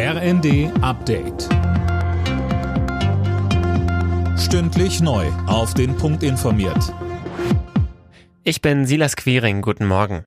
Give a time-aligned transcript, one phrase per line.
[0.00, 1.48] RND Update.
[4.38, 5.26] Stündlich neu.
[5.48, 6.94] Auf den Punkt informiert.
[8.44, 9.60] Ich bin Silas Quiring.
[9.60, 10.22] Guten Morgen.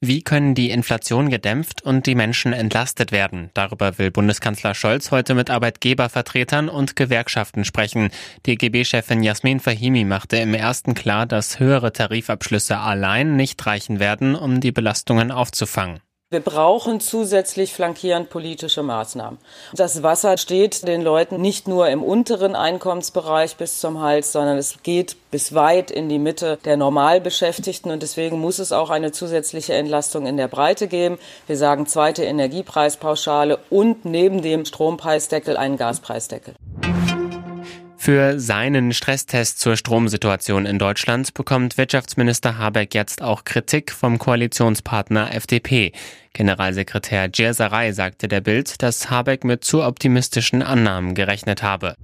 [0.00, 3.50] Wie können die Inflation gedämpft und die Menschen entlastet werden?
[3.52, 8.08] Darüber will Bundeskanzler Scholz heute mit Arbeitgebervertretern und Gewerkschaften sprechen.
[8.46, 14.60] DGB-Chefin Jasmin Fahimi machte im ersten klar, dass höhere Tarifabschlüsse allein nicht reichen werden, um
[14.60, 16.00] die Belastungen aufzufangen.
[16.30, 19.38] Wir brauchen zusätzlich flankierend politische Maßnahmen.
[19.72, 24.82] Das Wasser steht den Leuten nicht nur im unteren Einkommensbereich bis zum Hals, sondern es
[24.82, 29.72] geht bis weit in die Mitte der Normalbeschäftigten und deswegen muss es auch eine zusätzliche
[29.72, 31.18] Entlastung in der Breite geben.
[31.46, 36.52] Wir sagen zweite Energiepreispauschale und neben dem Strompreisdeckel einen Gaspreisdeckel.
[38.08, 45.34] Für seinen Stresstest zur Stromsituation in Deutschland bekommt Wirtschaftsminister Habeck jetzt auch Kritik vom Koalitionspartner
[45.34, 45.92] FDP.
[46.32, 51.96] Generalsekretär Djerzarei sagte der Bild, dass Habeck mit zu optimistischen Annahmen gerechnet habe.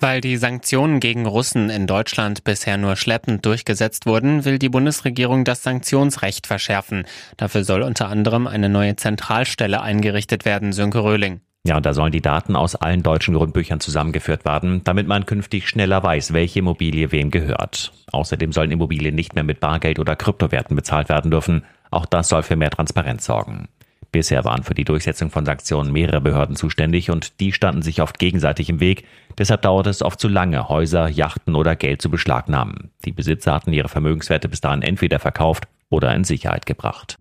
[0.00, 5.44] Weil die Sanktionen gegen Russen in Deutschland bisher nur schleppend durchgesetzt wurden, will die Bundesregierung
[5.44, 7.04] das Sanktionsrecht verschärfen.
[7.36, 11.42] Dafür soll unter anderem eine neue Zentralstelle eingerichtet werden, Sönke Röhling.
[11.64, 15.68] Ja, und da sollen die Daten aus allen deutschen Grundbüchern zusammengeführt werden, damit man künftig
[15.68, 17.92] schneller weiß, welche Immobilie wem gehört.
[18.10, 21.62] Außerdem sollen Immobilien nicht mehr mit Bargeld oder Kryptowerten bezahlt werden dürfen.
[21.92, 23.68] Auch das soll für mehr Transparenz sorgen.
[24.10, 28.18] Bisher waren für die Durchsetzung von Sanktionen mehrere Behörden zuständig und die standen sich oft
[28.18, 29.06] gegenseitig im Weg.
[29.38, 32.90] Deshalb dauerte es oft zu lange, Häuser, Yachten oder Geld zu beschlagnahmen.
[33.04, 37.16] Die Besitzer hatten ihre Vermögenswerte bis dahin entweder verkauft oder in Sicherheit gebracht.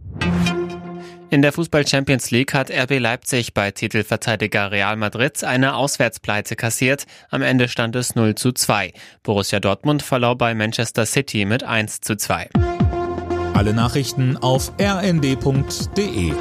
[1.31, 7.05] In der Fußball Champions League hat RB Leipzig bei Titelverteidiger Real Madrid eine Auswärtspleite kassiert.
[7.29, 8.91] Am Ende stand es 0 zu 2.
[9.23, 12.49] Borussia Dortmund verlor bei Manchester City mit 1 zu 2.
[13.53, 16.33] Alle Nachrichten auf rnd.de